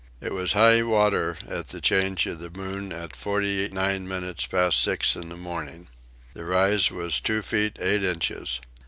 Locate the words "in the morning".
5.15-5.89